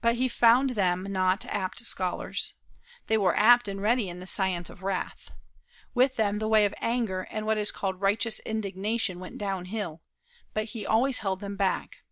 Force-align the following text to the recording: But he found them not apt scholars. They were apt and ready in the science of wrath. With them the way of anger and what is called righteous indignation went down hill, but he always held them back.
But 0.00 0.14
he 0.16 0.26
found 0.26 0.70
them 0.70 1.02
not 1.02 1.44
apt 1.44 1.80
scholars. 1.84 2.54
They 3.08 3.18
were 3.18 3.36
apt 3.36 3.68
and 3.68 3.78
ready 3.82 4.08
in 4.08 4.18
the 4.18 4.26
science 4.26 4.70
of 4.70 4.82
wrath. 4.82 5.32
With 5.92 6.16
them 6.16 6.38
the 6.38 6.48
way 6.48 6.64
of 6.64 6.74
anger 6.80 7.28
and 7.30 7.44
what 7.44 7.58
is 7.58 7.70
called 7.70 8.00
righteous 8.00 8.40
indignation 8.46 9.20
went 9.20 9.36
down 9.36 9.66
hill, 9.66 10.00
but 10.54 10.70
he 10.72 10.86
always 10.86 11.18
held 11.18 11.40
them 11.40 11.56
back. 11.56 12.04